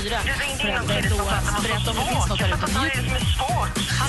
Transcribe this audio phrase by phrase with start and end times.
[0.00, 0.08] Han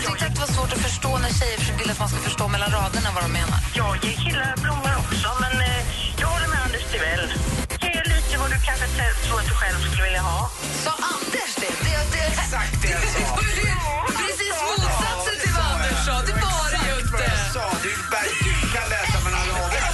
[0.01, 2.71] tyckte att det var svårt att förstå när tjejer vill att man ska förstå mellan
[2.71, 3.59] raderna vad de menar.
[3.75, 5.81] Jag ger killar blommor också, men eh,
[6.21, 7.25] jag håller med Anders Timell.
[7.83, 8.87] Ge lite vad du kanske
[9.25, 10.39] tror att du själv skulle vilja ha.
[10.83, 11.73] Sa Anders det?
[11.85, 13.25] det, det Exakt det jag sa.
[14.19, 16.15] Precis motsatsen till vad Anders sa.
[16.29, 17.25] Det var det ju inte.
[17.55, 17.65] sa.
[17.85, 17.91] Du,
[18.45, 19.89] du kan läsa mellan raderna.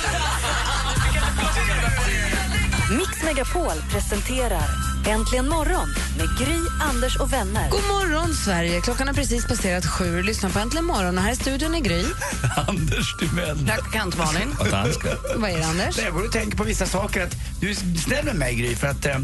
[2.99, 7.69] Mix Megapol presenterar Äntligen morgon med Gry, Anders och vänner.
[7.69, 8.81] God morgon, Sverige.
[8.81, 10.23] Klockan har precis passerat sju.
[10.23, 11.17] Lyssna på Äntligen morgon.
[11.17, 12.03] Och här i studion är Gry.
[12.67, 13.65] Anders Timell.
[13.65, 14.55] Praktikant Malin.
[14.59, 15.09] Och danska.
[15.35, 15.97] Vad är det, Anders?
[15.97, 17.23] Jag går och tänker på vissa saker.
[17.23, 19.19] Att du är snäll med mig, Gry, för att eh,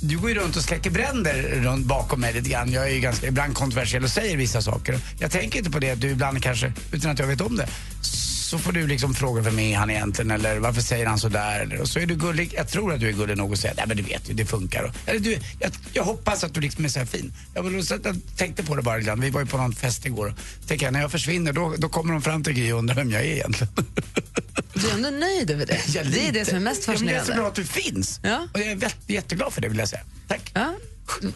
[0.00, 2.72] du går ju runt och släcker bränder runt bakom mig lite grann.
[2.72, 4.98] Jag är ju ganska ibland kontroversiell och säger vissa saker.
[5.18, 7.68] Jag tänker inte på det att du ibland kanske, utan att jag vet om det,
[8.48, 11.60] så får du liksom fråga vem är han egentligen eller varför säger han så där
[11.60, 13.74] eller, och så är du gullig, jag tror att du är gullig nog att säga
[13.76, 14.82] nej men du vet ju, det funkar.
[14.82, 17.32] Och, eller du, jag, jag hoppas att du liksom är så här fin.
[17.54, 17.72] Jag,
[18.04, 20.34] jag tänkte på det bara ibland, vi var ju på någon fest igår
[20.66, 23.10] tänkte jag, när jag försvinner då, då kommer de fram till Gry och undrar vem
[23.10, 23.72] jag är egentligen.
[24.74, 25.80] Du är ändå nöjd över det.
[25.94, 27.34] Ja, det är det som är mest Ja, men det är så fascinerande.
[27.34, 28.20] bra att du finns.
[28.22, 28.48] Ja.
[28.54, 30.02] Och jag är jätteglad för det vill jag säga.
[30.28, 30.50] Tack.
[30.54, 30.74] Ja.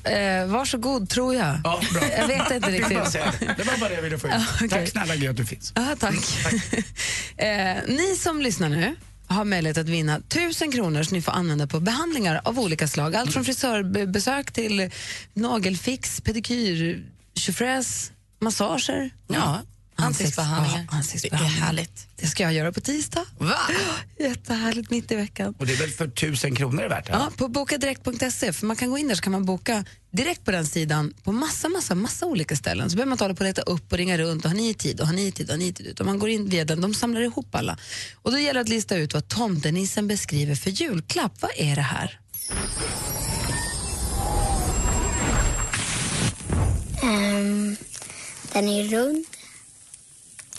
[0.04, 1.60] Eh, varsågod, tror jag.
[1.64, 2.02] Ja, bra.
[2.18, 3.12] Jag vet inte riktigt.
[3.12, 3.54] det.
[3.56, 4.34] det var bara det jag ville få ut.
[4.36, 4.68] Ja, okej.
[4.68, 5.72] Tack snälla Gry att du finns.
[5.76, 6.14] Ja, tack.
[7.36, 11.66] eh, ni som lyssnar nu har möjlighet att vinna 1000 kronor som ni får använda
[11.66, 13.16] på behandlingar av olika slag.
[13.16, 14.90] Allt från frisörbesök till
[15.34, 19.10] nagelfix, pedikyr, tjofräs, massager.
[19.28, 19.60] Ja,
[19.96, 20.86] ansiktsbehandlingar.
[20.90, 21.54] Ja, ansiktsbehandlingar.
[21.54, 22.06] Det är härligt.
[22.16, 23.24] Det ska jag göra på tisdag.
[23.38, 23.58] Va?
[24.18, 25.54] Jättehärligt, mitt i veckan.
[25.58, 27.08] Och det är väl för tusen kronor värt?
[27.08, 30.50] Ja, på bokadirekt.se, för man kan gå in där så kan man boka direkt på
[30.50, 32.90] den sidan på massa, massa, massa olika ställen.
[32.90, 34.74] Så behöver man inte hålla på och leta upp och ringa runt och har ni
[34.74, 35.86] tid och har ni tid och har ni tid.
[35.86, 37.78] Utan man går in via den, de samlar ihop alla.
[38.14, 41.32] Och då gäller det att lista ut vad tomtenissen beskriver för julklapp.
[41.40, 42.18] Vad är det här?
[47.02, 47.76] Ehm,
[48.52, 49.24] den är rund.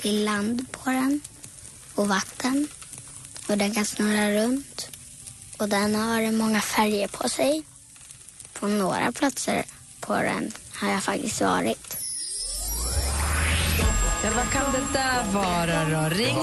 [0.04, 1.22] Är land på den
[1.96, 2.68] och vatten.
[3.48, 4.88] Och den kan snurra runt.
[5.58, 7.64] Och den har många färger på sig.
[8.54, 9.66] På några platser
[10.00, 11.98] på den har jag faktiskt varit.
[14.24, 16.16] Ja, vad kan det där vara då?
[16.16, 16.38] Ring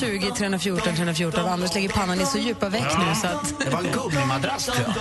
[0.00, 1.46] 020 314 314.
[1.46, 3.54] Anders lägger pannan i så djupa veck nu så att...
[3.60, 4.94] Det var en gummimadrass tror jag.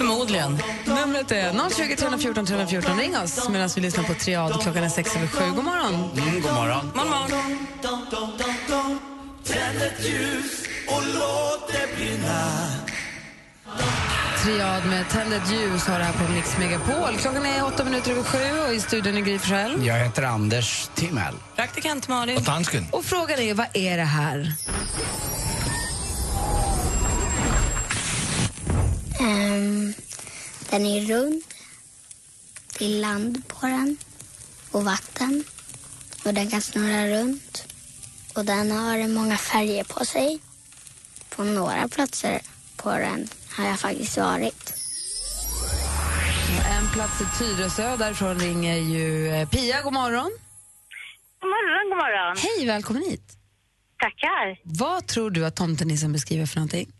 [0.00, 0.58] Förmodligen.
[0.84, 2.98] Numret är 020 314 314.
[2.98, 4.62] Ring oss medan vi lyssnar på Triad.
[4.62, 5.44] Klockan är sex över sju.
[5.54, 5.94] God morgon.
[5.94, 6.90] Mm, god morgon.
[6.94, 7.66] Morgon, morgon.
[14.44, 17.16] Triad med Tänd ett ljus har det här på Mix Megapol.
[17.18, 19.86] Klockan är åtta minuter över sju och i studion är Gry Forssell.
[19.86, 21.34] Jag heter Anders Timell.
[21.56, 22.42] Praktikant Malin.
[22.44, 22.86] dansken.
[22.92, 24.52] Och frågan är, vad är det här?
[29.20, 29.94] Ehm,
[30.70, 31.42] den är rund.
[32.78, 33.96] Det är land på den
[34.70, 35.44] och vatten.
[36.24, 37.64] Och den kan snurra runt.
[38.34, 40.40] Och den har många färger på sig.
[41.28, 42.40] På några platser
[42.76, 44.74] på den har jag faktiskt varit.
[46.70, 49.82] En plats i Tyresö, därifrån ringer ju eh, Pia.
[49.82, 50.30] God morgon.
[51.40, 52.36] God morgon, god morgon.
[52.38, 53.36] Hej, välkommen hit.
[53.98, 54.60] Tackar.
[54.64, 56.92] Vad tror du att tomtenissen beskriver för någonting?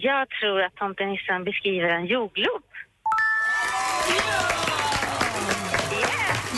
[0.00, 2.62] Jag tror att tomtenissen beskriver en jordglob.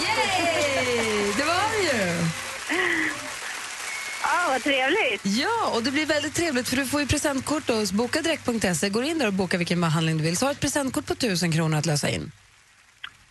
[0.03, 1.33] Yay!
[1.37, 2.25] Det var det ju!
[4.23, 5.21] Ja, vad trevligt.
[5.23, 8.89] Ja, och det blir väldigt trevligt för du får ju presentkort hos bokadirekt.se.
[8.89, 11.13] Går in där och bokar vilken behandling du vill så har du ett presentkort på
[11.13, 12.33] 1000 kronor att lösa in.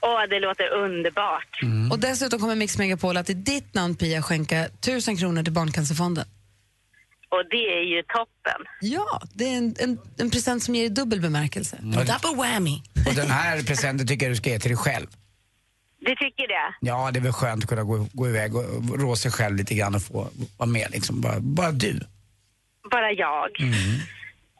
[0.01, 1.59] Åh, det låter underbart.
[1.91, 6.25] Och dessutom kommer Mix Megapol att i ditt namn Pia skänka 1000 kronor till Barncancerfonden.
[7.33, 8.61] Och det är ju toppen.
[8.81, 11.77] Ja, det är en, en, en present som ger dubbel bemärkelse.
[11.81, 12.81] Double whammy.
[13.07, 15.07] Och den här presenten tycker jag du ska ge till dig själv.
[15.99, 16.75] Du tycker det?
[16.81, 19.75] Ja, det är väl skönt att kunna gå, gå iväg och rå sig själv lite
[19.75, 20.27] grann och få
[20.57, 21.21] vara med liksom.
[21.21, 21.99] Bara, bara du.
[22.91, 23.49] Bara jag.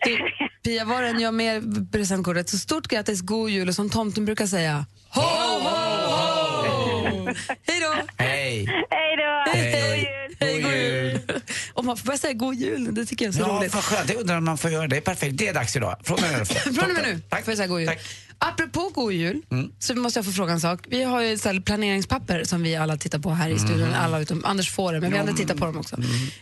[0.05, 0.29] Du,
[0.63, 4.45] Pia, var än gör med presentkortet, så stort grattis, god jul och som tomten brukar
[4.45, 7.33] säga, ho, ho, ho!
[7.67, 7.93] Hej då!
[8.17, 8.65] Hej!
[8.89, 9.51] Hej då!
[9.51, 9.99] Hej, God hej.
[9.99, 10.35] jul!
[10.39, 11.32] Hej, god jul!
[11.73, 13.73] Och man får börja säga god jul det tycker jag är så Ja, roligt.
[13.73, 14.07] vad skönt.
[14.07, 14.87] Det undrar om man får göra.
[14.87, 15.37] Det är perfekt.
[15.37, 15.97] Det är dags idag.
[16.03, 17.43] Från den här Från och med nu Tack.
[17.45, 17.87] får jag säga god jul.
[17.87, 17.99] Tack.
[18.37, 19.41] Apropå god jul
[19.79, 20.79] så måste jag få fråga en sak.
[20.87, 23.93] Vi har ju ställe planeringspapper som vi alla tittar på här i studion.
[23.93, 25.97] Alla utom Anders får det, men vi andra tittar på dem också.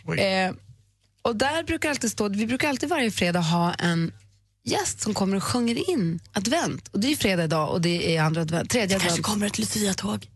[0.06, 0.18] Oj.
[0.20, 0.52] Eh,
[1.22, 4.12] och där brukar alltid stå, vi brukar alltid varje fredag ha en
[4.64, 6.88] gäst som kommer och sjunger in advent.
[6.88, 9.26] Och det är fredag idag och det är andra advent, tredje Kanske advent.
[9.26, 10.26] kommer ett Lucia-tåg.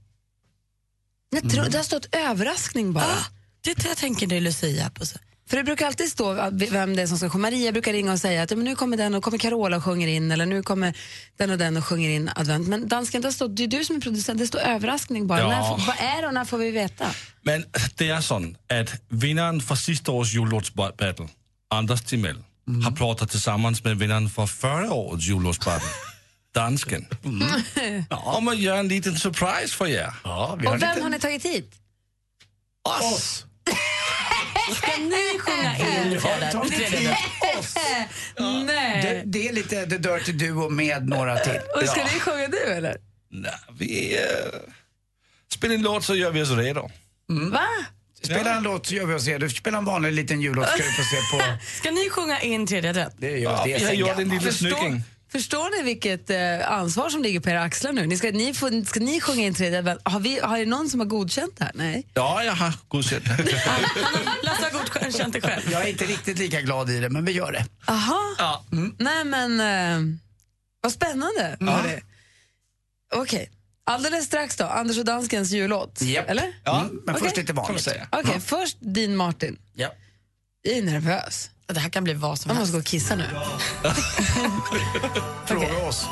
[1.30, 3.04] Jag tror, Det har stått överraskning bara.
[3.04, 3.24] Ah,
[3.74, 5.06] det jag tänker det är Lucia på.
[5.06, 5.18] Så.
[5.48, 7.42] För det brukar alltid stå vem det är som ska komma.
[7.42, 9.84] Maria brukar ringa och säga att ja, men nu kommer den och kommer Carola och
[9.84, 10.96] sjunger in eller nu kommer
[11.36, 12.68] den och den och sjunger in advent.
[12.68, 15.40] Men dansken, det, står, det är du som är producent, det står överraskning bara.
[15.40, 15.48] Ja.
[15.48, 17.06] När, vad är det och när får vi veta?
[17.42, 17.64] Men
[17.94, 21.28] det är så att vinnaren för sista årets jullåtsbattle,
[21.70, 22.42] Anders Timell,
[22.84, 25.88] har pratat tillsammans med vinnaren för förra årets jullåtsbattle,
[26.54, 27.06] dansken,
[28.10, 30.12] om att göra en liten surprise för er.
[30.24, 31.02] Ja, vi har Och vem lite...
[31.02, 31.74] har ni tagit hit?
[33.12, 33.45] Oss!
[34.76, 36.20] Ska ni sjunga in
[36.88, 37.16] tredje?
[38.66, 39.02] Nej.
[39.02, 41.60] Det, det är lite The Dirty Duo med några till.
[41.76, 42.06] Och ska Ja.
[42.14, 42.96] ni sjunga du eller?
[43.30, 44.22] Nej, vi äh,
[45.52, 46.90] spelar en låt så gör vi oss redo.
[47.52, 47.66] Va?
[48.22, 49.48] Spela en låt så gör vi oss redo.
[49.48, 51.58] Spela en vanlig liten jullåt ska du få se på.
[51.78, 53.14] Ska ni sjunga in tredje advent?
[53.18, 54.18] Det gör Ja, det är en gammalt.
[54.18, 55.02] liten Förstår, snygging.
[55.32, 58.06] Förstår ni vilket eh, ansvar som ligger på era axlar nu?
[58.06, 60.00] Ni ska, ni få, ska ni sjunga in tredje advent?
[60.04, 61.72] Har, vi, har det någon som har godkänt det här?
[61.74, 62.06] Nej.
[62.14, 63.24] Ja, jag har godkänt.
[64.42, 65.72] Lasse har godkänt det själv.
[65.72, 67.64] Jag är inte riktigt lika glad i det, men vi gör det.
[67.86, 68.34] Aha.
[68.38, 68.64] ja.
[68.98, 70.16] Nej men, eh,
[70.80, 71.56] vad spännande.
[71.60, 72.00] hörni.
[73.14, 73.50] Okej,
[73.84, 76.02] alldeles strax då, Anders och Danskens jullåt.
[76.02, 76.30] Japp.
[76.30, 76.52] Eller?
[76.64, 77.24] Ja, Mm, men Okej.
[77.28, 77.88] först lite vanligt.
[78.10, 79.58] Okej, först din Martin.
[79.74, 79.92] Ja.
[80.62, 81.50] Jag är nervös.
[81.66, 82.72] Det här kan bli vad som Jag helst.
[82.72, 83.24] måste gå och kissa nu.
[85.46, 86.06] Fråga oss.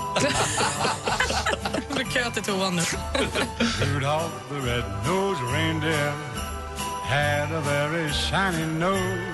[1.88, 2.82] Det blir kö till toan nu.
[3.84, 6.12] Rudolph the red-nosed reindeer
[7.08, 9.24] had a very shiny nose.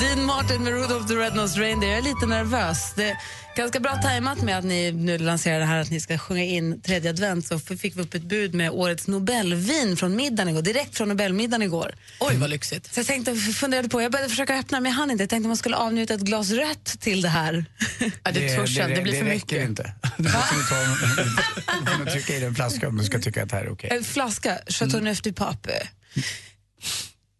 [0.00, 1.90] Dean Martin med Rudolph the Red-Nosed Reindeer.
[1.90, 2.92] Jag är lite nervös.
[2.96, 3.16] Det
[3.56, 6.80] ganska bra tajmat med att ni nu lanserar det här att ni ska sjunga in
[6.80, 10.96] tredje advent så fick vi upp ett bud med årets Nobelvin från middagen igår, direkt
[10.96, 11.94] från Nobelmiddagen igår.
[12.20, 12.94] Oj, vad lyxigt.
[12.94, 15.22] Så jag tänkte, funderade på, jag började försöka öppna men jag hann inte.
[15.22, 17.64] Jag tänkte man skulle avnjuta ett glas rött till det här.
[18.22, 19.68] Ja, det törs jag, det blir för räcker mycket.
[19.68, 19.92] inte.
[20.16, 23.56] Du måste ta en, en, trycka i den flaska om du ska tycka att det
[23.56, 23.90] här är okej.
[23.92, 25.88] En flaska Chateau Neuf du Pape.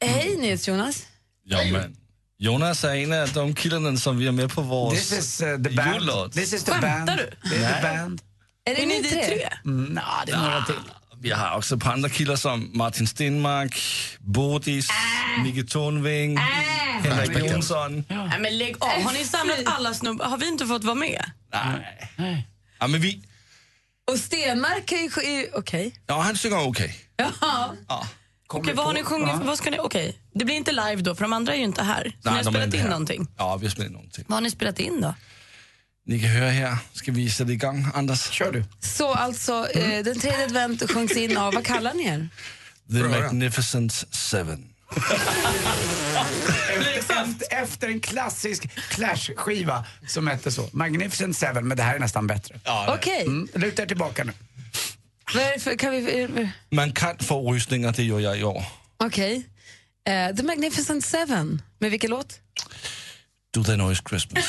[0.00, 1.06] Hej NyhetsJonas.
[1.44, 1.96] Ja, men
[2.38, 5.62] Jonas är en av de killarna som vi är med på vår This is uh,
[5.62, 5.94] the band.
[5.94, 6.32] jullåt.
[6.32, 7.10] This is the Skämtar band.
[7.42, 7.50] du?
[7.50, 8.22] Det är the band.
[8.64, 9.48] Är det Är ni tre?
[9.64, 10.75] Mm, nah, det är några till.
[11.20, 13.81] Vi har också på andra killar som Martin Stenmark,
[14.19, 14.88] Bodis,
[15.44, 18.04] Micke Tornving, Henrik Jonsson.
[18.08, 19.02] Nej, men lägg av.
[19.02, 20.25] Har ni samlat alla snubbar?
[20.25, 21.30] Har vi inte fått vara med?
[21.52, 22.48] Nej.
[22.78, 23.22] Ja, men vi...
[24.12, 25.08] Och Stenmark kan ju...
[25.54, 25.94] Okej.
[26.06, 26.96] Ja, han sjunger okej.
[27.16, 28.06] Ja.
[28.54, 28.60] Ja.
[28.60, 29.34] Okej, vad har ni sjungit?
[29.44, 30.18] Vad ska ni, okej.
[30.34, 32.16] Det blir inte live då, för de andra är ju inte här.
[32.22, 32.88] Så ni har spelat in här.
[32.88, 33.26] någonting.
[33.38, 34.24] Ja, vi har spelat in någonting.
[34.28, 35.14] Vad har ni spelat in då?
[36.06, 36.76] Ni kan höra här.
[36.92, 38.30] Ska vi sätta igång, Anders?
[38.30, 38.64] Kör du.
[38.80, 42.28] Så alltså, eh, den tredje advent sjungs in av, vad kallar ni er?
[42.92, 44.64] The Magnificent Seven.
[47.08, 50.68] Efter, efter en klassisk Clash-skiva som hette så.
[50.72, 52.60] Magnificent Seven, men det här är nästan bättre.
[52.88, 54.32] Okej, Mm, luta er tillbaka nu.
[55.34, 56.22] Vad är det för, kan vi...
[56.22, 58.64] eh, Man kan få rysningar, det gör jag i år.
[58.96, 59.48] Okej.
[60.08, 61.62] Eh, The Magnificent Seven.
[61.78, 62.40] Med vilken låt?
[63.54, 64.44] Do They Know It's Christmas.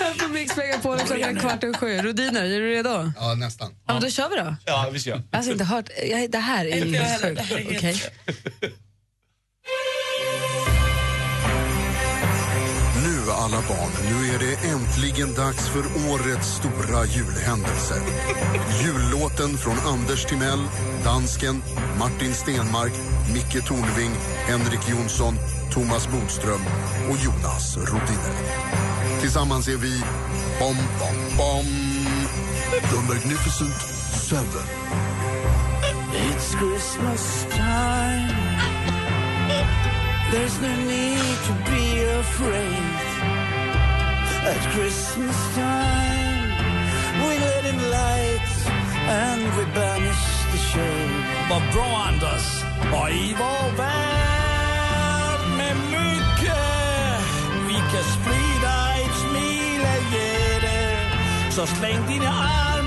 [0.00, 1.98] Här på Mix Megapol klockan kvart och sju.
[1.98, 3.12] Rodiner, är du redo?
[3.16, 3.74] Ja, nästan.
[3.86, 4.56] Ja, men då kör vi då.
[4.66, 5.10] ja, vi kör.
[5.10, 5.88] Jag har alltså inte hört...
[6.10, 7.42] Jag, det här är helt sjukt.
[7.76, 8.02] Okej.
[8.60, 8.72] Nu
[13.40, 17.94] alla barn, nu är det äntligen dags för årets stora julhändelse.
[18.82, 20.62] Jullåten från Anders Timell,
[21.04, 21.62] dansken,
[21.98, 22.92] Martin Stenmark,
[23.34, 24.12] Micke Tornving,
[24.46, 25.34] Henrik Jonsson,
[25.72, 26.60] Thomas Bodström
[27.10, 28.36] och Jonas Rodiner.
[29.20, 30.02] Tillsammans är vi
[30.58, 31.66] Bom Bom Bom,
[32.90, 33.80] The Magnificent
[34.12, 34.66] Seven.
[36.12, 38.50] It's Christmas time.
[40.32, 42.89] There's no need to be afraid.
[44.50, 46.50] At Christmas time,
[47.22, 48.50] we let in light
[49.22, 51.24] and we banish the shade.
[51.50, 52.46] Vad bra Anders!
[52.92, 57.20] Och i vår värld med mycket
[57.68, 60.96] vi kan sprida ett smil och ge det.
[61.50, 62.79] Så släng dina armar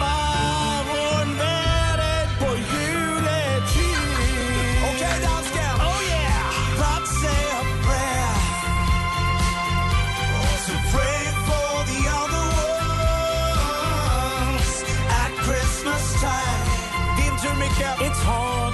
[17.80, 18.74] It's hard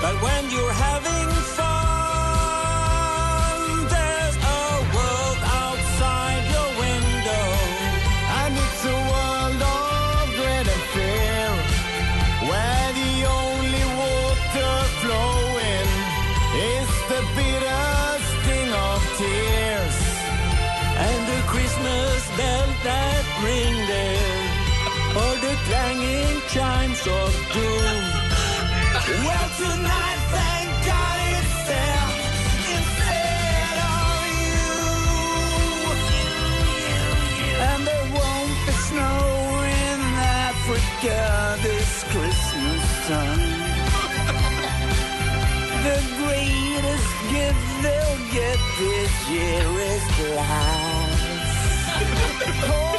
[0.00, 1.71] But when you're having fun,
[41.62, 43.40] this Christmas time.
[45.82, 50.04] The greatest gift they'll get this year is
[50.36, 51.22] life.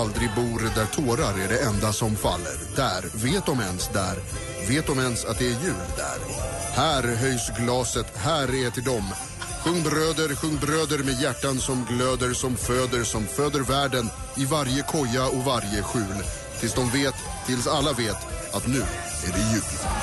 [0.00, 2.58] aldrig bor, där tårar är det enda som faller.
[2.76, 4.16] Där, vet de ens där,
[4.68, 6.18] vet de ens att det är jul där.
[6.74, 9.04] Här höjs glaset, här är till dem.
[9.64, 14.82] Sjung bröder, sjung bröder med hjärtan som glöder, som föder, som föder världen i varje
[14.82, 16.24] koja och varje skjul.
[16.60, 17.14] Tills de vet,
[17.46, 18.18] tills alla vet
[18.52, 18.82] att nu
[19.26, 19.99] är det jul.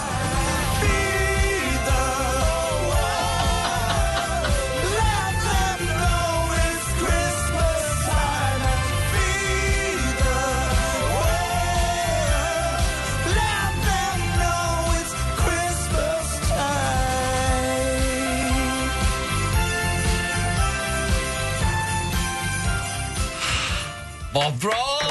[24.48, 25.01] Vad bra!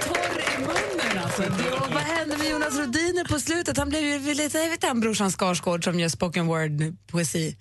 [0.00, 1.42] torr i munnen alltså.
[1.92, 3.76] Vad hände med Jonas Rodiner på slutet?
[3.76, 7.56] Han blev ju lite, jag vet inte, brorsan Skarsgård som gör spoken word-poesi.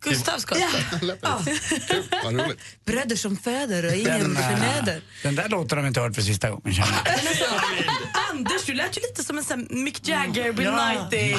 [0.00, 1.16] Gustav Skarsgård.
[1.22, 1.40] Ja.
[2.24, 2.58] Roligt.
[2.84, 5.02] Bröder som föder och ingen äh, förnöder.
[5.22, 8.03] den där låten har vi inte hört för sista gången känner jag.
[8.34, 11.08] Anders, du lät ju lite som en sån Mick Jagger, Bill Ja.
[11.10, 11.34] Nighy.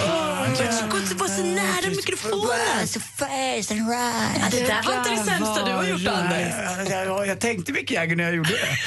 [1.10, 2.88] Du var så nära mikrofonen.
[2.88, 4.42] So fast and right.
[4.42, 6.90] Ja, det där var inte det sämsta du har gjort, Anders.
[6.90, 8.78] Jag, jag, jag tänkte Mick Jagger när jag gjorde det.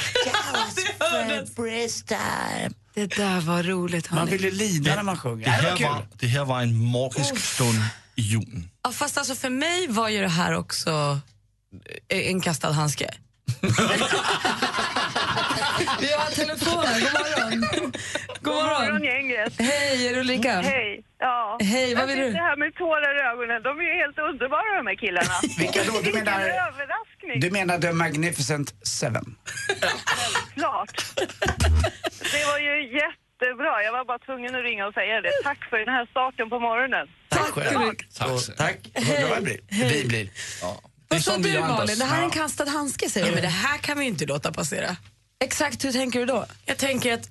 [2.93, 4.11] Det där var roligt.
[4.11, 4.31] Man hörni.
[4.31, 5.45] vill ju lida när man sjunger.
[5.45, 7.79] Det här, var, det här var en magisk stund
[8.15, 8.69] i julen.
[8.83, 11.19] Ja, fast alltså för mig var ju det här också
[12.07, 13.09] eh, en kastad handske.
[15.99, 17.01] Vi har telefonen.
[17.01, 17.93] God morgon.
[18.59, 18.93] God God morgon.
[18.93, 19.53] morgon gänget.
[19.59, 20.53] Hej, är det Ulrika?
[20.61, 21.03] Hej.
[21.19, 21.57] Ja.
[21.61, 22.45] Hej, vad jag vill sitter du?
[22.49, 23.57] här med tårar i ögonen.
[23.67, 25.35] De är ju helt underbara de här killarna.
[25.61, 25.91] Vilka då?
[25.91, 26.39] Du Vilken menar,
[26.69, 27.39] överraskning.
[27.43, 29.25] du menar The Magnificent Seven?
[30.55, 30.95] Klart.
[32.33, 33.73] Det var ju jättebra.
[33.85, 35.31] Jag var bara tvungen att ringa och säga det.
[35.43, 37.07] Tack för den här starten på morgonen.
[37.29, 37.79] Tack själv.
[38.17, 38.57] Tack.
[38.57, 38.77] Tack.
[38.95, 39.59] Vad glada vi blir.
[39.93, 40.29] Vi blir.
[41.07, 41.59] Vad sa du.
[41.59, 41.99] Malin?
[41.99, 43.35] Det här är en kastad handske säger Ja, du.
[43.35, 44.95] men det här kan vi ju inte låta passera.
[45.43, 46.45] Exakt hur tänker du då?
[46.65, 47.29] Jag tänker att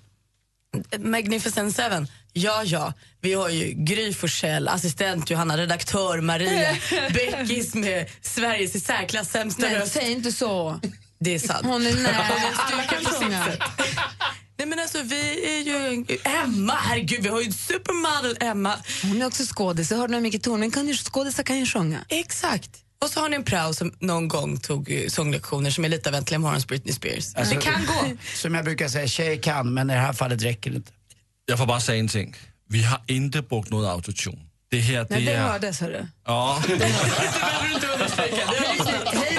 [0.98, 6.76] Magnificent Seven, ja ja, vi har ju Gry Forssell, assistent Johanna, redaktör Maria,
[7.14, 9.92] Beckis med Sveriges i särklass sämsta Nej, röst.
[9.92, 10.80] säg inte så.
[11.20, 11.66] Det är sant.
[11.66, 12.14] Hon är nej,
[12.56, 13.44] Alla kan sjunga.
[14.58, 16.04] Nej men alltså vi är ju...
[16.24, 18.74] Emma, herregud vi har ju supermodel Emma.
[19.02, 19.90] Hon är också skådis.
[19.90, 21.98] Jag hörde när Micke Tornving kan ju, skådisar kan ju sjunga.
[22.08, 22.70] Exakt.
[23.02, 26.08] Och så har ni en prao som någon gång tog eh, sånglektioner som är lite
[26.08, 27.34] av Äntligen morgons Britney Spears.
[27.34, 28.16] Alltså, det kan gå.
[28.34, 30.92] Som jag brukar säga, tjejer kan, men i det här fallet räcker det inte.
[31.46, 32.34] Jag får bara säga en ting.
[32.68, 34.38] Vi har inte brukt något autotune.
[34.70, 35.48] Det här, det, Nej, det är...
[35.48, 36.06] hördes hörru.
[36.26, 36.62] Ja.
[36.68, 36.78] Hej,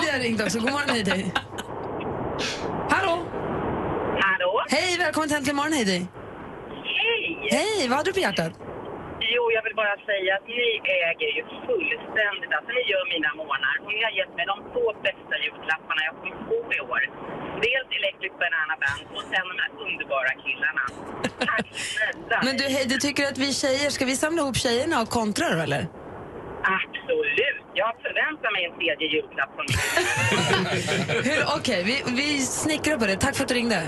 [0.02, 0.60] det har ringt också.
[0.60, 1.34] God morgon, hej dig.
[2.90, 3.26] Hallå?
[4.22, 4.66] Hallå?
[4.70, 6.08] Hej, välkommen till Äntligen morgon, hej dig.
[6.84, 7.50] Hej!
[7.52, 8.54] Hej, vad hade du på hjärtat?
[9.36, 10.68] Jo, jag vill bara säga att ni
[11.10, 13.78] äger ju fullständigt, alltså ni gör mina månader.
[13.84, 17.02] Och ni har gett mig de två bästa julklapparna jag kommer få i år.
[17.66, 20.84] Dels Electric Banana Band och sen de här underbara killarna.
[21.50, 22.38] Tack snälla!
[22.46, 25.46] Men du, hej, du tycker att vi tjejer, ska vi samla ihop tjejerna och kontra
[25.56, 25.84] då eller?
[26.78, 27.62] Absolut!
[27.74, 29.66] Ja, jag förväntar mig en tredje julklapp från.
[31.30, 33.16] Hur- Okej, vi, vi snickrar på det.
[33.16, 33.82] Tack för att du ringde.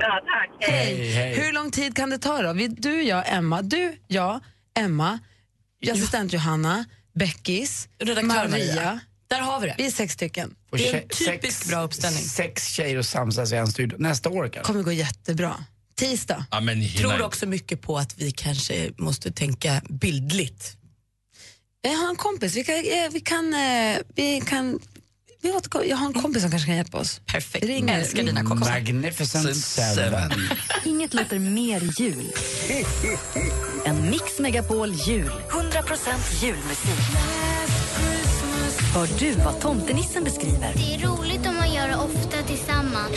[0.00, 0.50] Ja, tack.
[0.60, 1.34] Hej.
[1.34, 2.52] Hur lång tid kan det ta då?
[2.52, 3.62] Vi, du, jag, Emma.
[3.62, 4.40] Du, jag,
[4.78, 5.18] Emma,
[5.92, 7.88] assistent Johanna, Beckis,
[8.22, 8.22] Maria.
[8.48, 9.00] Maria.
[9.28, 9.74] Där har vi det.
[9.78, 10.54] Vi är sex stycken.
[10.70, 12.22] Och Det är en typisk bra uppställning.
[12.22, 13.96] Sex tjejer och samsas i en studio.
[13.98, 14.72] Nästa år kanske.
[14.72, 15.64] kommer gå jättebra.
[15.94, 16.44] Tisdag.
[16.50, 20.76] Ja, men Tror också mycket på att vi kanske måste tänka bildligt.
[21.82, 22.56] Jag har en kompis.
[22.56, 22.74] Vi kan...
[22.76, 24.78] eh, Vi kan, eh, vi kan
[25.40, 25.84] vi återkommer.
[25.84, 27.20] jag har en kompis som kanske kan hjälpa oss.
[27.26, 27.64] Perfekt.
[27.64, 28.72] Ring Älskar dina kompisar.
[28.72, 30.30] Magnificent seven.
[30.84, 32.32] Inget låter mer jul.
[33.84, 35.30] En Mix Megapol jul.
[35.50, 36.90] 100% julmusik.
[38.94, 40.72] Hör du vad tomtenissen beskriver?
[40.74, 43.12] Det är roligt om man gör det ofta tillsammans.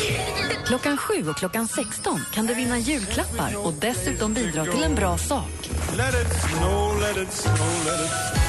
[0.65, 5.17] Klockan 7 och klockan 16 kan du vinna julklappar och dessutom bidra till en bra
[5.17, 5.69] sak.
[5.97, 7.99] Let it snow, let it snow, let
[8.35, 8.40] it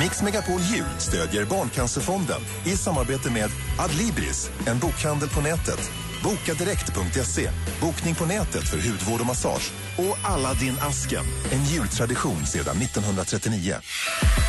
[0.00, 5.90] Mix Megapol Jul stödjer Barncancerfonden i samarbete med Adlibris, en bokhandel på nätet.
[6.24, 9.72] Bokadirekt.se, bokning på nätet för hudvård och massage.
[9.98, 13.76] Och Aladdin asken en jultradition sedan 1939.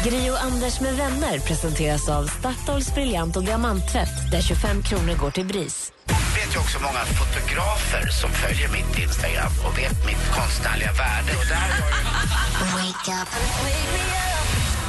[0.04, 5.32] Gri och Anders med vänner presenteras av Statoils briljant och diamanttvätt där 25 kronor går
[5.32, 5.92] till BRIS.
[6.36, 11.32] vet ju också många fotografer som följer mitt Instagram och vet mitt konstnärliga värde.
[11.40, 11.70] Och där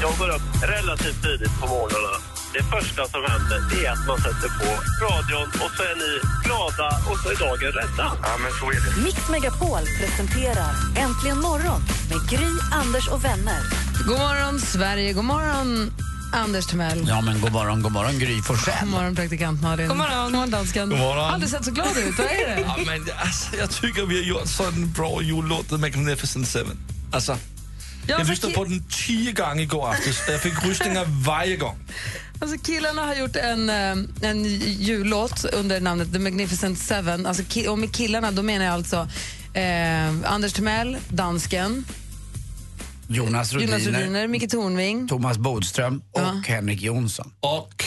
[0.01, 2.15] Jag går upp relativt tidigt på morgnarna.
[2.53, 4.71] Det första som händer är att man sätter på
[5.05, 6.11] radion och så är ni
[6.45, 8.13] glada och så är dagen rädda.
[8.23, 9.03] Ja, men så är det.
[9.05, 13.61] Mix Megapol presenterar Äntligen morgon med Gry, Anders och vänner.
[14.07, 15.13] God morgon, Sverige.
[15.13, 15.93] God morgon,
[16.33, 17.05] Anders Timell.
[17.09, 18.75] Ja, men god morgon, god morgon Gry Forssell.
[18.81, 19.89] God morgon, praktikant Malin.
[19.89, 20.23] God morgon.
[20.25, 20.91] God morgon, dansken.
[20.91, 21.25] God morgon.
[21.35, 22.19] Aldrig sett så glad ut.
[22.19, 22.61] Vad är det?
[22.61, 26.77] Ja, men, alltså, jag tycker vi har gjort sådan en bra jullåt, The Magnificent Seven.
[27.13, 27.37] Alltså,
[28.07, 30.13] Ja, jag för lyssnade på den tio gånger igår afton.
[30.29, 31.77] Jag fick rysningar varje gång.
[32.39, 37.27] Alltså killarna har gjort en, eh, en jullåt under namnet The Magnificent Seven.
[37.27, 39.09] Alltså, och med killarna då menar jag alltså
[39.55, 41.85] eh, Anders Timell, dansken,
[43.09, 45.09] Jonas Rhodiner, Micke Tornving.
[45.09, 47.33] Thomas Bodström och Henrik Jonsson.
[47.41, 47.85] Och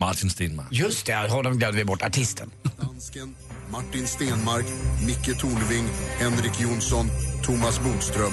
[0.00, 0.66] Martin Stenmark.
[0.70, 2.50] Just det, honom glömde vi bort, artisten.
[2.80, 3.34] Dansken,
[3.74, 4.64] Martin Stenmark,
[5.00, 7.10] Micke Tornving, Henrik Jonsson,
[7.42, 8.32] Thomas Bodström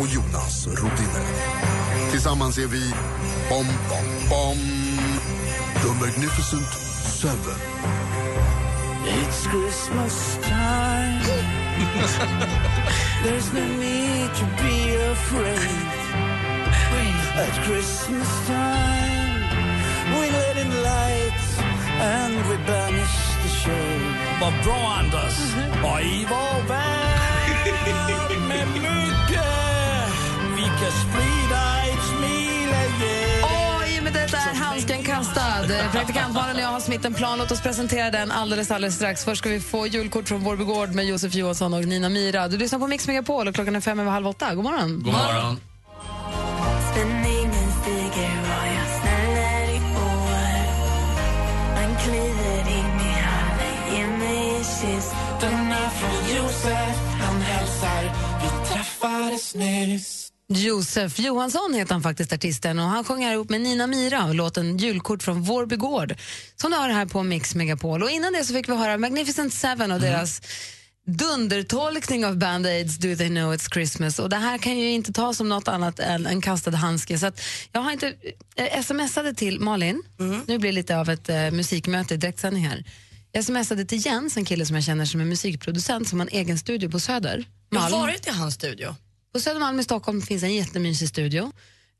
[0.00, 1.26] och Jonas Rodiner.
[2.10, 2.92] Tillsammans är vi
[3.48, 4.56] Bom, bom, bom,
[5.82, 6.66] The Magnificent
[7.04, 7.58] Seven.
[9.06, 11.22] It's Christmas time.
[13.24, 15.88] There's no need to be afraid.
[17.34, 19.42] At Christmas time,
[20.20, 21.58] we let in lights
[21.98, 23.31] and we banish
[23.64, 24.00] shade.
[24.40, 25.38] Vad bra, Anders!
[25.82, 27.22] Och i vår värld
[28.48, 28.92] med mycket
[30.56, 32.68] vi kan sprida ett smil
[33.02, 34.04] igen.
[34.04, 35.66] Detta är handsken kastad.
[35.92, 37.38] Praktikant Malin och jag har smitt en plan.
[37.38, 39.24] Låt oss presentera den alldeles, alldeles strax.
[39.24, 42.48] Först ska vi få julkort från Vårby Gård med Josef Johansson och Nina Mira.
[42.48, 44.54] Du lyssnar på Mix Megapol och klockan är fem över halv åtta.
[44.54, 45.02] God morgon.
[45.02, 45.71] God morgon.
[59.54, 62.78] Nyss Josef Johansson heter han faktiskt, artisten.
[62.78, 66.14] Och han sjunger ihop med Nina Mira och låten Julkort från Vårby Gård
[66.56, 68.02] som du hör här på Mix Megapol.
[68.02, 70.42] Och innan det så fick vi höra Magnificent Seven och deras
[71.06, 74.18] dundertolkning av Band-Aids Do They Know It's Christmas.
[74.18, 77.18] Och det här kan ju inte tas som något annat än en kastad handske.
[77.18, 77.32] Så
[77.72, 78.14] jag har inte
[78.56, 80.02] eh, smsade till Malin,
[80.46, 82.84] nu blir det lite av ett eh, musikmöte i direktsändning här.
[83.32, 86.32] Jag smsade till Jens, en kille som jag känner som är musikproducent som har en
[86.32, 87.44] egen studio på Söder.
[87.70, 88.02] Jag har Malm.
[88.02, 88.94] varit i hans studio.
[89.32, 91.52] På Södermalm i Stockholm finns en jättemysig studio.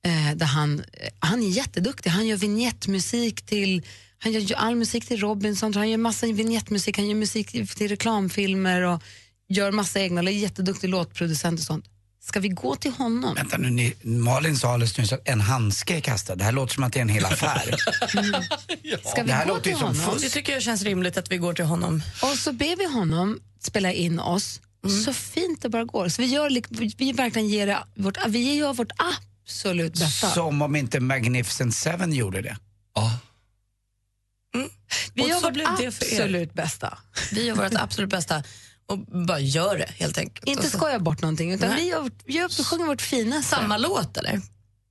[0.04, 2.10] Eh, där han, eh, han är jätteduktig.
[2.10, 3.82] Han gör vignettmusik till
[4.18, 8.82] han gör all musik till Robinson, han gör massa vignettmusik, han gör musik till reklamfilmer
[8.82, 9.02] och
[9.48, 11.84] gör massa egna, eller är jätteduktig låtproducent och sånt.
[12.20, 13.34] Ska vi gå till honom?
[13.34, 16.34] Vänta nu, ni, Malin sa alldeles nyss att en handske är kastad.
[16.34, 17.76] Det här låter som att det är en hel affär.
[19.04, 20.14] Ska vi det här gå låter till ju som honom?
[20.14, 20.34] Det fusk.
[20.34, 22.02] tycker jag känns rimligt att vi går till honom.
[22.22, 26.08] Och så ber vi honom spela in oss så fint det bara går.
[26.08, 26.50] Så vi, gör,
[26.98, 28.92] vi verkligen ger det vårt, vi gör vårt
[29.46, 30.30] absolut bästa.
[30.30, 32.56] Som om inte Magnificent Seven gjorde det.
[35.14, 36.98] vi Och gör så vårt blev det för absolut bästa.
[37.32, 38.42] Vi gör vårt absolut bästa
[38.86, 40.48] och bara gör det helt enkelt.
[40.48, 41.82] Inte skoja bort någonting, utan Nej.
[41.82, 43.56] vi, gör, vi, gör, vi sjunger vårt finaste.
[43.56, 44.40] Samma låt eller?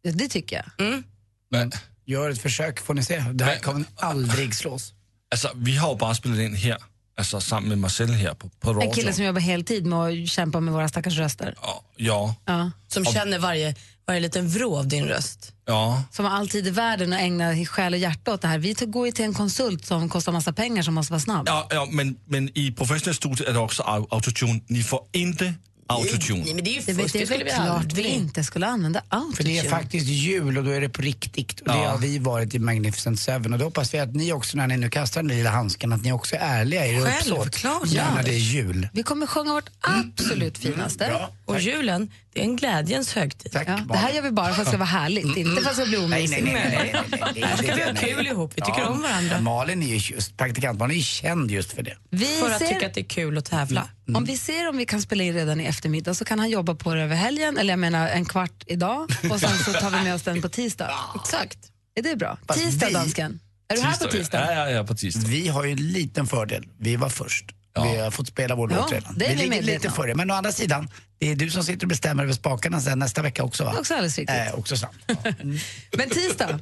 [0.02, 0.88] Ja, det tycker jag.
[0.88, 1.04] Mm.
[1.52, 1.72] Men,
[2.06, 3.20] Gör ett försök får ni se.
[3.34, 4.94] Det här kommer aldrig slås.
[5.32, 6.78] alltså, vi har bara spelat in här,
[7.18, 8.94] alltså samman med Marcel här på, på En radion.
[8.94, 11.56] kille som jobbar heltid med att kämpa med våra stackars röster.
[11.98, 12.72] Ja, Ja.
[12.88, 13.76] Som känner varje
[14.08, 15.54] varje liten vrå av din röst.
[15.66, 16.04] Ja.
[16.12, 18.58] Som har all tid i världen att ägna själ och hjärta åt det här.
[18.58, 21.44] Vi tar- går ju till en konsult som kostar massa pengar som måste vara snabb.
[21.48, 24.62] Ja, ja men, men i professionell studio är det också au- autotune.
[24.68, 25.54] Ni får inte
[25.92, 26.44] autotune.
[26.46, 29.02] Nej, men det är ju Det, vet, det är väl klart vi inte skulle använda
[29.10, 29.36] autotune.
[29.36, 31.60] För det är faktiskt jul och då är det på riktigt.
[31.62, 31.90] Och det Ja.
[31.90, 33.54] har vi varit i Magnificent Seven.
[33.54, 36.04] Och då hoppas vi att ni också, när ni nu kastar den lilla handsken, att
[36.04, 37.38] ni också är ärliga i er uppsåt.
[37.38, 37.82] Självklart.
[37.86, 38.14] Ja.
[38.16, 38.88] När det är jul.
[38.94, 41.14] Vi kommer sjunga vårt absolut finaste.
[41.46, 43.52] Och julen, det är en glädjens högtid.
[43.52, 45.70] Tack, Ja, det här gör vi bara för att det ska vara härligt, inte för
[45.70, 46.44] att det ska bli Nej, nej, omysigt.
[46.44, 46.54] nej.
[46.54, 49.42] nej, nej, Här ska det- vi ha kul ihop, vi tycker om varandra.
[49.42, 51.98] Malin är ju just, praktikant Malin är ju känd just för det.
[52.10, 53.88] Vi För att ser- tycka att det är kul att tävla.
[54.16, 56.76] Om vi ser om vi kan spela in redan i eftermiddag så kan han jobba
[56.76, 60.02] på det över helgen, eller jag menar en kvart idag och sen så tar vi
[60.04, 60.92] med oss den på tisdag.
[61.16, 61.58] Exakt.
[61.96, 62.38] Är det bra?
[62.48, 63.40] Fast Tisdag, vi- dansken.
[63.68, 64.46] Är du här på tisdag?
[64.46, 65.28] Ja, ja, ja, på tisdag.
[65.28, 66.68] Vi har ju en liten fördel.
[66.80, 67.46] Vi var först.
[67.84, 69.18] Vi har fått spela vår Ja, låt redan.
[69.18, 69.94] det är vi vi ligger medvetna lite om.
[69.94, 70.16] före.
[70.16, 73.22] Men å andra sidan, det är du som sitter och bestämmer över spakarna sen nästa
[73.22, 73.76] vecka också va?
[73.80, 74.38] Också alldeles riktigt.
[74.38, 74.94] Eh, också sant.
[75.98, 76.60] Men tisdag,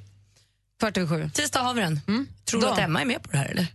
[0.80, 1.30] kvart över sju.
[1.34, 2.00] Tisdag har vi den.
[2.46, 2.68] Tror Då.
[2.68, 3.68] du att Emma är med på det här eller?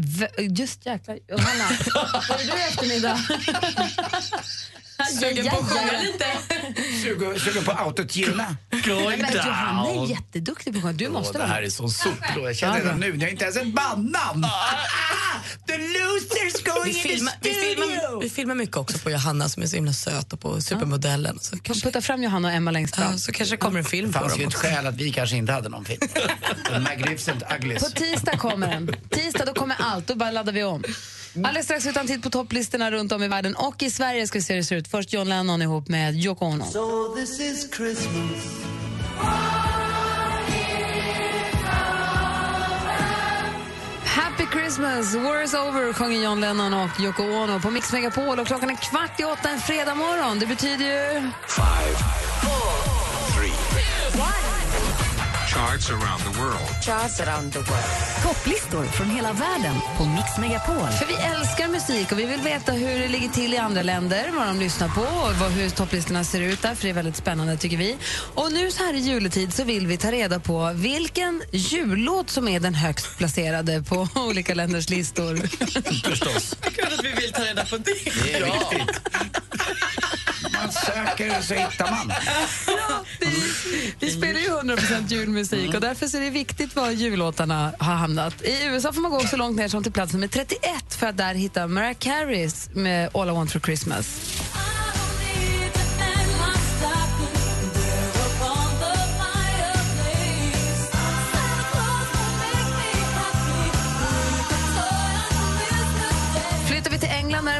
[0.00, 1.18] V- Just jäklar.
[1.28, 1.64] Johanna,
[2.28, 3.18] vad är du i eftermiddag?
[5.20, 6.24] Sugen på att sjunga lite?
[7.02, 8.56] Sugen sugen på autotuna.
[8.86, 10.92] Johanna är jätteduktig på att sjunga.
[10.92, 12.44] Du måste det vara här är så sopro.
[12.46, 14.46] Jag känner redan nu, ni har inte ens ett bandnamn.
[15.68, 17.82] The losers going Vi in filmar, the vi, studio.
[17.84, 21.38] filmar, vi filmar mycket också på Johanna som är så himla söt och på supermodellen.
[21.40, 23.12] Så, kanske, Putta fram Johanna och Emma längst fram.
[23.12, 24.94] ja, så kanske det kommer en film Det på fanns dem ju ett skäl att
[24.94, 26.00] vi kanske inte hade någon film.
[26.68, 27.82] The Magnificent Uglies.
[27.84, 28.90] På tisdag kommer den.
[29.10, 30.84] Tisdag då kommer allt, då bara laddar vi om.
[31.36, 34.42] Alldeles strax utan tid på topplistorna runt om i världen och i Sverige ska vi
[34.42, 34.88] se hur det ser ut.
[34.88, 36.64] Först John Lennon ihop med Yoko Ono.
[36.64, 38.44] So this is Christmas.
[44.50, 48.38] Christmas, war is over, sjunger John Lennon och Yoko Ono på Mix Megapol.
[48.38, 50.38] Och klockan är kvart i åtta en fredag morgon.
[50.38, 51.30] Det betyder ju...
[55.54, 56.82] Charts around the world.
[56.82, 58.22] Charts around the world.
[58.22, 60.88] Topplistor från hela världen på Mix Megapol.
[60.88, 64.30] För vi älskar musik och vi vill veta hur det ligger till i andra länder,
[64.36, 67.16] vad de lyssnar på och vad, hur topplistorna ser ut där, för det är väldigt
[67.16, 67.96] spännande tycker vi.
[68.34, 72.48] Och nu så här i juletid så vill vi ta reda på vilken jullåt som
[72.48, 75.36] är den högst placerade på olika länders listor.
[76.08, 76.56] Förstås.
[76.60, 77.94] Klart att vi vill ta reda på det.
[78.24, 79.00] Det är viktigt.
[80.94, 82.12] Söker så hittar man.
[84.00, 88.42] Vi spelar ju 100% julmusik och därför så är det viktigt var jullåtarna har hamnat.
[88.42, 91.16] I USA får man gå så långt ner som till plats nummer 31 för att
[91.16, 94.20] där hitta Mariah Careys med All I Want For Christmas.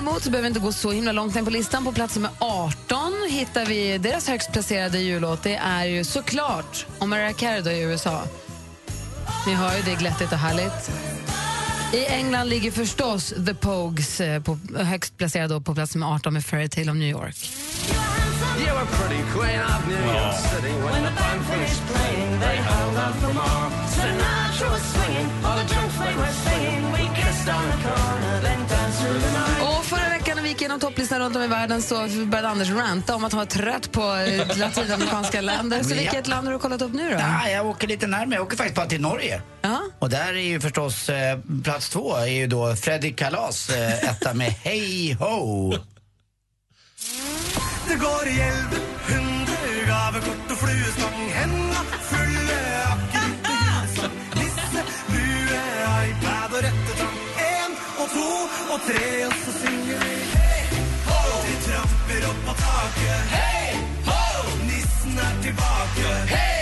[0.08, 1.84] Däremot så behöver vi inte gå så himla långt ner på listan.
[1.84, 5.42] På plats nummer 18 hittar vi deras högst placerade jullåt.
[5.42, 8.22] Det är ju såklart om Mariah Carey då i USA.
[9.46, 10.90] Ni hör ju, det är glättigt och härligt.
[11.92, 16.34] I England ligger förstås The Pogues eh, på, högst placerad då på plats nummer 18
[16.34, 17.36] med pretty queen of New York.
[23.98, 26.92] Sinatra was swinging, all the drunk they were singing.
[26.92, 29.57] We kissed on the corner, then danced through the night.
[30.68, 31.94] Igenom topplistan runt om i världen så
[32.26, 35.82] började Anders ranta om att han var trött på eh, latinamerikanska länder.
[35.82, 35.96] Så Ja.
[36.00, 37.16] vilket land har du kollat upp nu då?
[37.18, 38.34] Ja, jag åker lite närmare.
[38.34, 39.42] Jag åker faktiskt bara till Norge.
[39.62, 39.80] Ja.
[39.98, 44.34] Och där är ju förstås eh, plats två är ju då Freddy Kalas eh, etta
[44.34, 45.70] med Hey Ho.
[47.88, 51.20] Det går i elden, hundre gavekort og fluestang.
[51.34, 52.58] Henda fulle
[52.92, 54.18] akevitt og julesang.
[54.36, 54.82] Nisse,
[55.14, 55.62] lue,
[56.08, 57.16] iPad og rettetang.
[57.48, 58.28] En og to
[58.74, 60.12] og tre, og så synger ho.
[60.34, 60.37] Vi
[62.28, 63.30] upp på taket.
[63.30, 63.76] Hey!
[64.06, 64.64] ho!
[64.66, 66.14] Nissen är tillbaka.
[66.26, 66.57] Hey!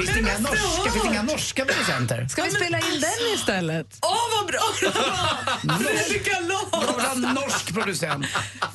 [0.00, 2.26] Finns det inga norska, finns det inga norska producenter?
[2.28, 3.98] Ska vi spela in den istället?
[4.02, 5.78] Åh, vad bra det var!
[5.78, 6.64] Freddy Kalas!
[6.72, 8.26] Jag vill ha en norsk producent.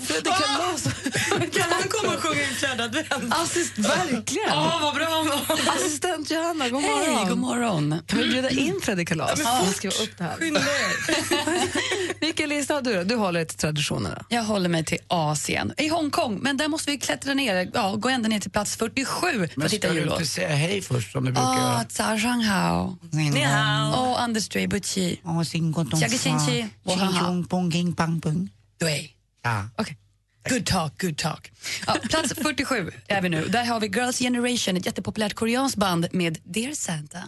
[0.08, 0.84] Freddy Kalas.
[1.54, 3.34] Kan han komma och sjunga i fjärde advent?
[3.34, 4.50] Assist, verkligen.
[4.52, 5.76] Åh, vad bra han var!
[5.76, 7.16] Assistent Johanna, god morgon.
[7.16, 8.02] Hej, god morgon.
[8.08, 9.40] Kan vi bjuda in Freddy Kalas?
[9.44, 10.36] Ja, men Jag skriva upp det här.
[10.38, 11.55] Skynda er.
[12.22, 13.04] Vilken lista har du då?
[13.04, 14.26] Du håller dig till traditionerna.
[14.30, 16.40] Jag håller mig till Asien, i Hongkong.
[16.42, 19.66] Men där måste vi klättra ner, ja, gå ända ner till plats 47 för Men
[19.66, 20.20] att hitta ska du jullåt.
[20.20, 21.86] inte säga hej först som du brukar Ah, göra?
[21.90, 22.98] Zhao Zhanghao.
[23.12, 24.00] Ni hao.
[24.02, 25.20] Och Anders Dre Butchi.
[25.24, 26.68] Åh, singotong Chinchi.
[26.88, 28.50] Ching chong pong king pang pung.
[28.80, 29.00] Dre.
[29.44, 29.70] Ja.
[29.78, 29.98] Okej.
[30.50, 31.52] Good talk, good talk.
[31.88, 33.46] Ja, plats 47 är vi nu.
[33.48, 37.20] Där har vi Girls Generation, ett jättepopulärt koreanskt band med Dear Santa.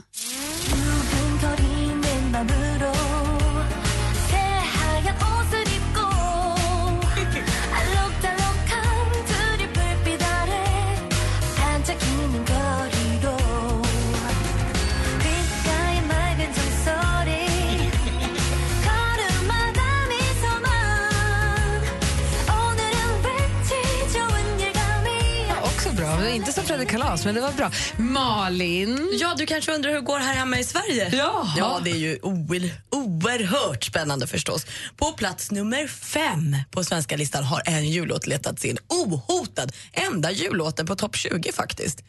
[26.77, 27.71] Fredrik Kalas, men det var bra.
[27.97, 29.09] Malin?
[29.19, 31.09] Ja, du kanske undrar hur det går här hemma i Sverige?
[31.15, 31.53] Ja.
[31.57, 34.65] Ja, det är ju oer- oerhört spännande förstås.
[34.97, 39.71] På plats nummer fem på svenska listan har en jullåt letats in ohotad.
[39.93, 41.99] Enda jullåten på topp 20 faktiskt.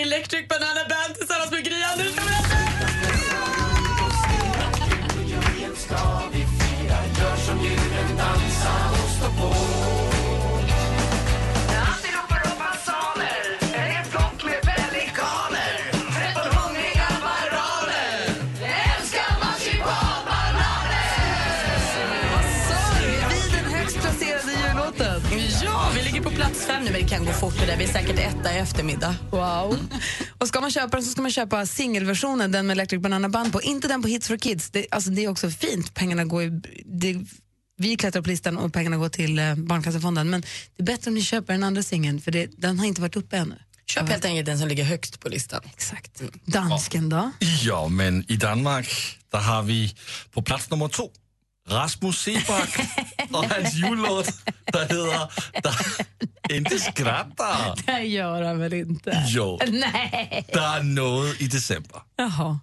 [0.00, 2.24] Electric Banana Band tillsammans med Gry Andersson.
[28.92, 29.16] Eftermiddag.
[29.30, 29.78] Wow.
[30.38, 33.52] Och ska man köpa den så ska man köpa singelversionen, den med Electric Banana Band
[33.52, 33.62] på.
[33.62, 34.70] Inte den på Hits for Kids.
[34.70, 35.94] Det, alltså, det är också fint.
[35.94, 36.48] Pengarna går i,
[36.84, 37.16] det,
[37.76, 40.30] vi klättrar på listan och pengarna går till eh, Barncancerfonden.
[40.30, 43.00] Men det är bättre om ni köper den andra singeln för det, den har inte
[43.00, 43.54] varit uppe ännu.
[43.86, 45.60] Köp helt enkelt den som ligger högst på listan.
[45.64, 46.22] Exakt.
[46.44, 47.30] Dansken då?
[47.62, 49.94] Ja, men i Danmark, där har vi
[50.30, 51.10] på plats nummer två
[51.70, 52.76] Rasmus Seebach
[53.32, 54.26] och hans jullåt,
[54.72, 55.28] der hedder
[55.62, 57.74] der, Inte skratta.
[57.86, 59.24] Det gör han väl inte?
[59.28, 60.44] Jo, Nej.
[60.52, 62.02] der er noget i december.
[62.18, 62.58] Jaha.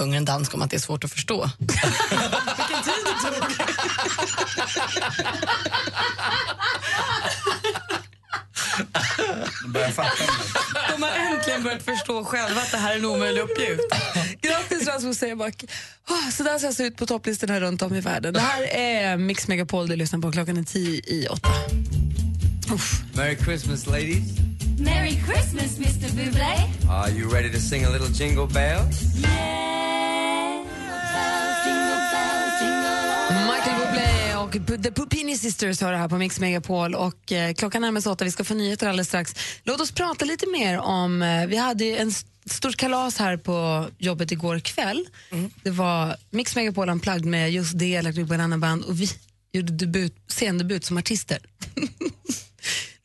[0.00, 1.50] Sjunger en dansk om att det är svårt att förstå.
[1.58, 3.34] Vilken tid det tog!
[10.88, 13.82] De har äntligen börjat förstå själva att det här är en omöjlig uppgift.
[14.40, 15.64] Grattis Rasmus Seback.
[16.08, 18.34] Oh, så där ser det ut på topplistorna runt om i världen.
[18.34, 21.48] Det här är Mix Megapol, du lyssnar på klockan är tio i åtta.
[23.14, 24.24] Merry Christmas, ladies.
[24.78, 26.08] Merry Christmas, Mr.
[26.16, 26.56] Bublé.
[26.90, 29.02] Are you ready to sing a little jingle bells?
[29.14, 29.79] Michael
[34.54, 36.94] och The Pupini Sisters har det här på Mix Megapol.
[36.94, 39.34] Och, eh, klockan närmar sig åtta, vi ska få nyheter alldeles strax.
[39.62, 41.22] Låt oss prata lite mer om...
[41.22, 45.06] Eh, vi hade en st- stort kalas här på jobbet igår kväll.
[45.62, 49.08] Det var Mix Megapol Unplugged med just det, Electric Banana Band och vi
[49.52, 51.38] gjorde debut, scendebut som artister.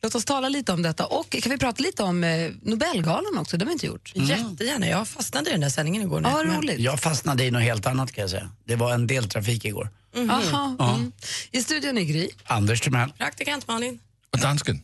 [0.06, 3.56] Låt oss tala lite om detta och kan vi prata lite om eh, Nobelgalan också,
[3.56, 4.12] det har vi inte gjort.
[4.14, 4.86] Jättegärna.
[4.88, 6.22] Jag fastnade i den där sändningen igår.
[6.24, 6.56] Ja, hem.
[6.56, 6.78] roligt.
[6.78, 8.50] Jag fastnade i något helt annat kan jag säga.
[8.64, 9.88] Det var en del trafik igår.
[10.30, 10.94] Aha, Ja.
[10.94, 11.12] mm.
[11.50, 12.28] I studion är Gry.
[12.44, 13.12] Anders Timell.
[13.18, 13.98] Praktikant Malin.
[14.32, 14.80] Och dansken.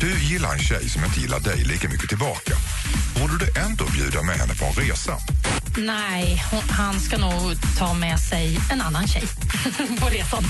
[0.00, 2.54] Du gillar en tjej som inte gillar dig lika mycket tillbaka.
[3.20, 5.16] Borde du ändå bjuda med henne på en resa?
[5.78, 9.22] Nej, hon, han ska nog ta med sig en annan tjej
[10.00, 10.44] på resan.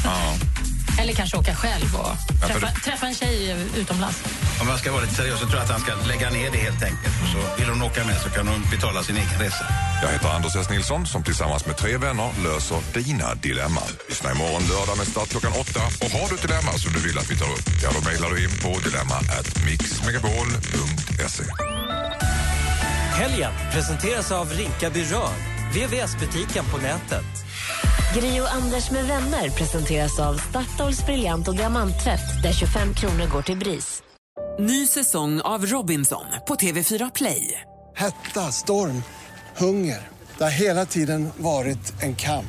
[1.01, 4.23] Eller kanske åka själv och Ja, träffa, träffa en tjej utomlands.
[4.61, 6.59] Om man ska vara lite seriös så tror jag att han ska lägga ner det
[6.59, 7.15] helt enkelt.
[7.23, 9.65] Och så vill hon åka med så kan hon betala sin egen resa.
[10.03, 10.71] Jag heter Anders S.
[10.71, 13.89] Nilsson som tillsammans med tre vänner löser dina dilemman.
[14.09, 15.81] Lyssna imorgon lördag med start klockan åtta.
[16.05, 18.31] Och har du ett dilemma som du vill att vi tar upp, ja då mejlar
[18.31, 21.45] du in på dilemma@mixmegapol.se.
[23.13, 25.31] Helgen presenteras av Rinkaby Rör,
[25.75, 27.25] VVS-butiken på nätet.
[28.15, 33.43] Gri och Anders med vänner presenteras av Statoils briljant och diamanttvätt där 25 kronor går
[33.43, 34.03] till BRIS.
[34.59, 37.61] Ny säsong av Robinson på TV4 Play.
[37.97, 39.03] Hetta, storm,
[39.57, 40.09] hunger.
[40.39, 42.47] Det har hela tiden varit en kamp.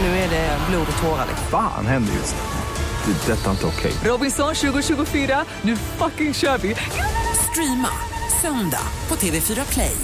[0.00, 1.26] Nu är det blod och tårar.
[1.50, 3.12] Fan händer just nu.
[3.12, 3.32] Det.
[3.32, 3.92] är Detta är inte okej.
[4.04, 6.76] Robinson 2024, nu fucking kör vi!
[7.50, 7.90] Streama
[8.42, 9.96] söndag på TV4 Play.